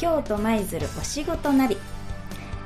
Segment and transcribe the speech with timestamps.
[0.00, 1.76] 京都舞鶴お仕事ナビ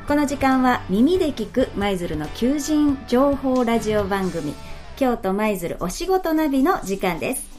[0.07, 4.55] この時間は耳で聞く舞鶴の求人情報ラジオ番組
[4.95, 7.51] 京都舞鶴お仕事ナビの時間です。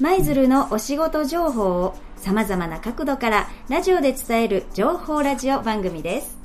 [0.00, 6.36] 舞鶴のお仕事情報をさまざまな角度からラジオで伝える情報ラジオ番組です。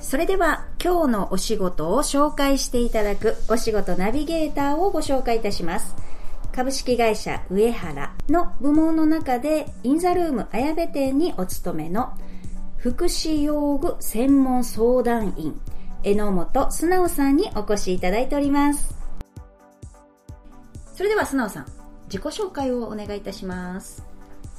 [0.00, 6.07] それでは今日のお仕事を紹介していただくお仕事ナビゲーターをご紹介いたします。
[6.52, 12.12] 株式会社上原の部門の中でインザルーム綾部店にお勤めの
[12.76, 15.60] 福祉用具専門相談員
[16.02, 18.94] 榎本素直さんにお越しいただいております。
[20.94, 21.66] それでは素直さん
[22.06, 24.02] 自己紹介をお願いいたします。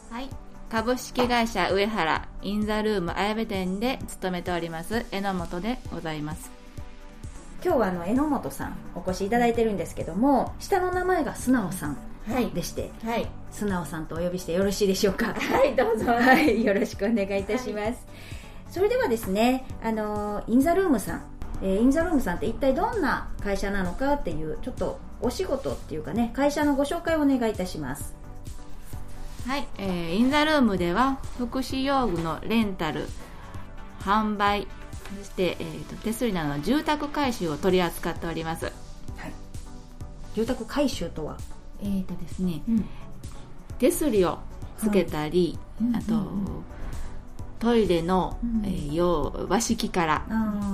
[0.10, 0.30] はい。
[0.70, 6.59] 株式会社上原インザルーム綾部店で勤めております榎本でございます。
[7.64, 11.98] 今日はあの榎本さんお越しいただいてるんですけども下の名前が素直さん
[12.54, 13.28] でして、はい。
[13.52, 15.34] 素直さんとお呼びしてよろしいでしょうか？
[15.34, 16.12] はいどうぞ。
[16.12, 18.06] はいよろしくお願いいたします、
[18.70, 21.24] それではですねあのインザルームさん、
[21.64, 28.14] えーインザルームさんって一体どんな会社なのかっていうちょっとお仕事っていうかね会社のご紹介をお願いいたします。
[29.48, 33.08] はい、えーインザルームでは福祉用具のレンタル
[34.02, 34.68] 販売
[35.18, 38.72] そして、えー、と手すりなどの住宅改修を取り扱っております。
[40.36, 41.38] 住宅改修とは、
[41.82, 42.62] えーとですね
[43.80, 44.40] 手すりを
[44.78, 45.84] つけたり、う。
[45.84, 46.64] んあと、うんうん
[47.60, 48.66] トイレの、うん。
[48.66, 50.26] えー用和式から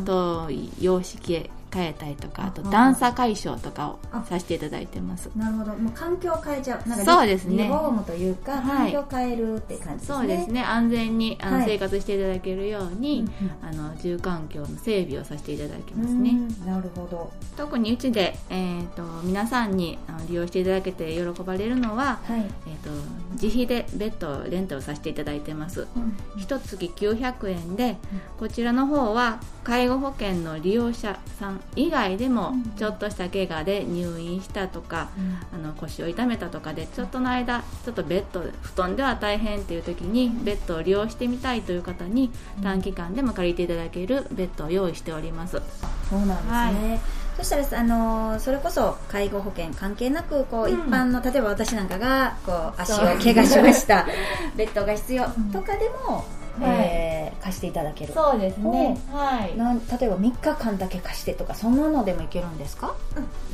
[0.05, 5.29] と洋式へ変えたりとかあとあ段差解消とかをあさせていただいてます。
[5.35, 5.73] なるほど。
[5.73, 6.87] もう環境を変えちゃう。
[6.87, 7.63] なんかリそうですね。
[7.63, 8.93] リフォームというかはい。
[8.93, 10.63] 環境を変えるって感じですね、そうですね。
[10.63, 11.65] 安全にあの、はい。
[11.65, 17.31] 生活していただけるように、うんあの住環境の整備をさせていただきうんますね、うんなるほど。
[17.57, 22.89] 特にうちで、えー、と皆さんに利用していただけて喜ばれるのは、はい、えー、と
[23.33, 25.87] 自費でベッドをレンタルさせていただいてます。
[25.95, 26.15] うん。
[26.37, 27.97] 一月900円で
[28.39, 32.65] こちらの方は介護保険の利用者さん以外でもうん。
[32.75, 35.09] ちょっとした怪我で入院したとか
[35.53, 42.31] あの腰を痛めたとかでちょっとの間ちょっとベッド布団では大変っていう時にベッドを利用してみたいという方に
[42.61, 45.61] 短期間でも借りていただけるベッドを用意しております。
[46.09, 47.01] そうなんですね、
[47.37, 50.73] そしたらあのーそれこそ介護保険関係なくこう、うん。
[50.73, 54.05] 一般の例えば私なんかがこう足を怪我しました。
[54.55, 58.13] ベッドが必要んとかでも、はいえー貸していただける。
[58.13, 58.97] そうですね。
[59.11, 59.55] はい。
[59.55, 62.95] なん例えば3日間だけ貸してとかそんなのでもいけるんですか？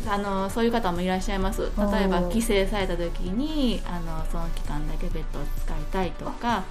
[0.07, 1.72] あのそういう方もいらっしゃいます。
[1.91, 6.63] 例えば帰省された時にあのその期間だけベッドを使いたいとか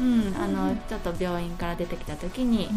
[0.00, 2.68] うん、あのちょっと病院から出てきた時に、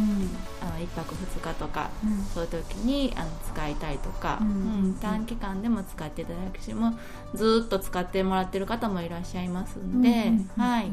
[0.62, 1.90] あの1泊2日とか
[2.34, 4.48] そういう時にあの使いたいとか、うん。
[4.48, 4.52] う
[4.90, 6.94] ん短期間でも使っていただくしも
[7.34, 10.92] うずっと使ってもらってる方もいらっしゃいますんで、はい、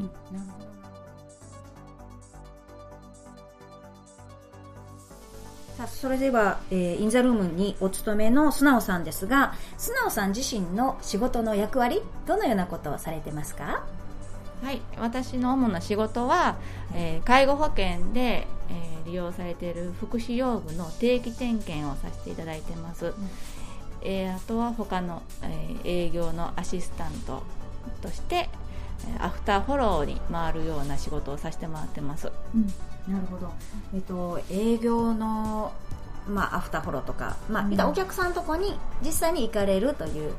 [5.83, 13.85] さあそれでは、えーインザルームにお勤めの素直さんですが素直さん自身の仕事の役割どのようなことをされてますか？
[14.63, 16.57] はい、私の主な仕事は、
[16.95, 23.13] えー介護保険で、えー利用されている福祉用具の定期点検をさせていただいてます、
[24.03, 27.43] えーあとは他の、えー営業のアシスタント
[28.01, 28.49] として
[29.17, 32.31] えーアフターフォローに回るような仕事をさせてもらってます
[33.09, 33.53] なるほど、
[33.95, 35.73] えっと、営業の、
[36.29, 37.81] まあ、アフターフォローとか、まあうん。
[37.81, 40.33] お客さんのとこに実際に行かれるという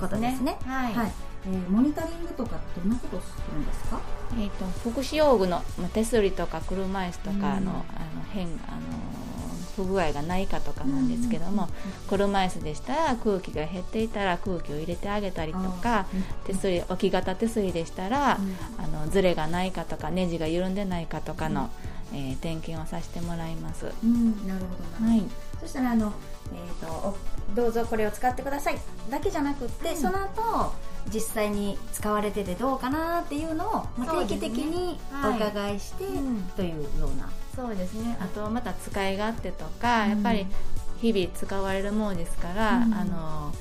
[0.00, 0.56] ことですね。
[0.64, 1.12] はい、はい。
[1.46, 4.00] えーモニタリングとかどんなことをするんですか？
[4.32, 7.50] えー、と福祉用具のまあ手すりとか車椅子とかの,、うん。
[7.50, 7.82] あの
[8.32, 8.58] 変あの
[9.76, 11.68] 不具合がないかとかなんですけども、
[12.08, 16.06] 車椅子でしたら空気が減っていたら空気を入れてあげたりとか
[16.44, 18.40] 手すり置き型手すりでしたら、
[18.76, 21.70] あのズレがないかとかネジが緩んでないかとかの、
[22.12, 23.86] えー点検をさせてもらいます。
[24.02, 25.12] うんなるほどな。
[25.12, 25.22] はい、
[25.60, 26.12] そしたらあの、
[26.52, 27.16] えー、とお
[27.54, 28.78] どうぞこれを使ってください
[29.10, 29.96] だけじゃなくって、うん。
[29.96, 30.72] その後
[31.12, 35.36] 実際に使われててどうかなっていうのを、まあ、定期的におはい。
[35.38, 36.42] 伺いして、うん。
[36.56, 37.30] というような。
[37.56, 38.16] そうですね。
[38.20, 40.46] あとまた使い勝手とか、うんやっぱり
[41.00, 42.94] 日々使われるものですから、うん。
[42.94, 43.52] あの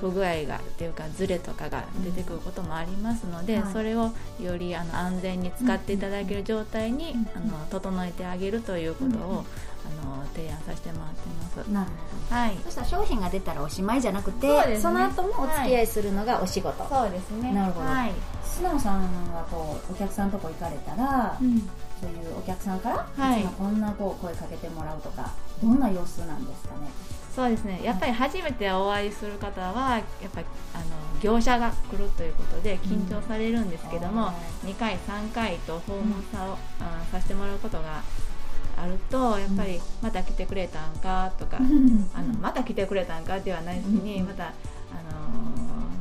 [0.00, 3.72] 不具合がっていうかズレとかが出てくることもありますので、はい。
[3.72, 9.44] それをよりあの安全に使っていただける状態に、うんあの整えてあげるということを、うん
[9.86, 11.70] あの提案させてもらってます。
[11.70, 11.96] なるほ
[12.28, 12.58] どはい。
[12.64, 14.48] そしたら商品が出たらおしまいじゃなくて
[14.80, 17.52] そねの後もお付き合いするのがお仕事、そうですね。
[17.52, 17.86] なるほど。
[17.86, 18.12] はい。
[18.44, 19.02] 素直さん
[19.32, 21.60] はこうお客さんのとこ行かれたら、うん。
[22.00, 23.40] そういうお客さんから、はい。
[23.40, 25.30] いつもこんなこう声かけてもらうとか
[25.62, 26.90] どんな様子なんですかね？
[27.36, 27.82] そうですね。
[27.84, 30.84] やっぱり初めてお会いする方はやっぱりあの
[31.20, 34.32] 業者が来るということで緊張されるんですけども、
[34.64, 36.56] うん、2回3回と訪問さ,、うん、
[37.12, 38.02] させてもらうことが
[38.78, 41.58] あるとやっぱりまた来てくれたんかとか、
[42.14, 44.52] あのまた来てくれたんかではないしにまた、あの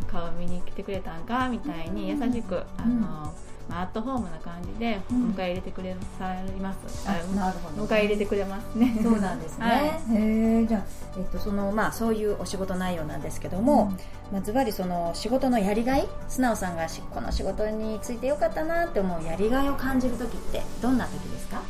[0.10, 3.34] 顔見に来てくれたんかみたいに優しく、あの
[3.70, 8.98] まあ、アットホームな感じで迎え入れてくれさいます、うん、なるほど、迎え入れてくれますね。
[9.02, 10.84] そうなんですね、 はい、へえじゃあ、
[11.18, 13.94] えっとそのまあ、そういうお仕事内容なんですけども、
[14.30, 21.62] うん、まあ、ずばりその仕事のやりがい素直さんがこの仕事についてよかったなって思うやりがいを感じる時ってどんな時ですか？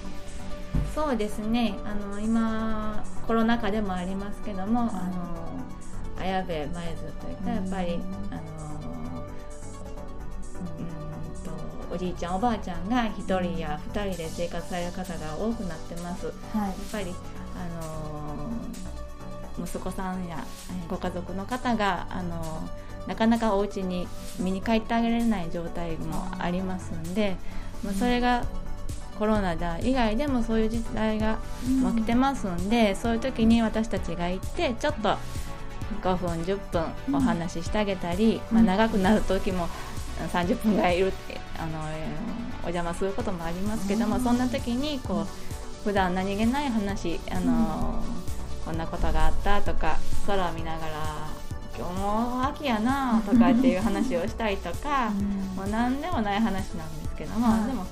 [0.94, 1.76] そうですね。
[1.86, 5.46] あの今コロナ禍でもありますけども、はい、あの
[6.18, 8.00] 綾部舞鶴といったやっぱり、
[8.32, 8.42] あの
[11.96, 17.16] おじいちゃんおばあちゃんが1人や2人で生活される方が多くなってます、はい、やっぱり、
[17.56, 20.44] あのー、息子さんや
[20.90, 24.10] ご家族の方が、あのー、なかなかお家に
[24.40, 27.38] 見に帰ってあげられない状態もありますんで、
[27.82, 28.44] まあ、それが
[29.18, 31.40] コロナだ以外でもそういう時代が
[31.96, 35.18] 起きてますんで、うん、そういう時に私たちが行ってちょっと
[36.04, 36.58] 5分10
[37.08, 39.70] 分お話ししてあげたり、うん、まあ、長くなる時も
[40.34, 41.14] 30分ぐらいいる
[41.58, 41.80] あの
[42.64, 45.28] お邪魔することもありますけども、そんな時にこう
[45.84, 48.04] 普段何気ない話あの、
[48.66, 50.94] こんなことがあったとか空を見ながら
[51.78, 55.12] 今日も秋やなとかっていう話をしたりとか、
[55.56, 57.86] もう何でもない話なんですけども、でも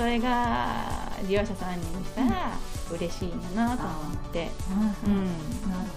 [0.00, 2.56] それが利用者さんにしたら
[2.90, 4.48] 嬉しいんだなと思って、
[5.04, 5.28] うん、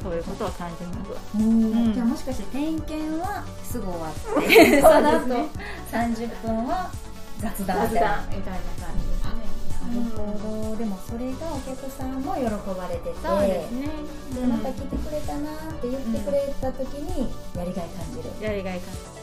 [0.04, 5.50] そういうことを感じます、じゃあもしかして点検はすぐ終わって その後
[5.90, 6.92] 30分は
[7.40, 9.64] 雑談みたいな感じですね。
[9.88, 13.88] なるほど、でもそれがお客さんも喜ばれててそうですね、
[14.36, 19.23] でまた来てくれたなって言ってくれた時にやりがい感じる、やりがい感じる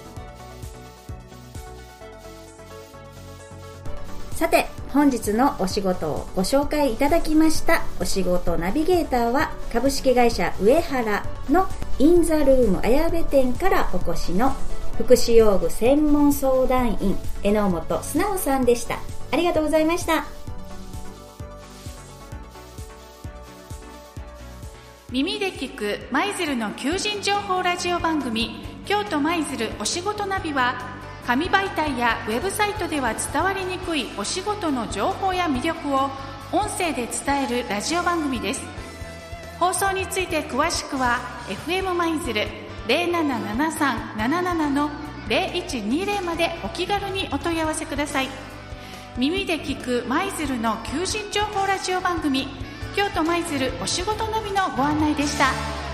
[4.40, 14.54] さて本日のお仕事をご紹介いただきましたお仕事ナビゲーターは株式会社上原のインザルーム綾部店からお越しの
[14.96, 18.98] 福祉用具専門相談員榎本素直さんでした。
[19.30, 20.24] ありがとうございました。
[25.10, 30.99] 耳で聞く舞鶴の求人情報ラジオ番組京都舞鶴お仕事ナビは
[31.30, 36.10] 紙媒体やウェブサイトでは伝わりにくいお仕事の情報や魅力を
[36.50, 38.62] 音声で伝えるラジオ番組です
[39.60, 41.20] 放送について詳しくは
[41.68, 42.48] FM マイズル
[42.88, 44.90] 077377の
[45.28, 48.28] 0120までお気軽にお問い合わせください
[49.16, 52.48] 耳で聞く舞鶴の求人情報ラジオ番組
[52.96, 55.89] 京都舞鶴お仕事のみのご案内でした。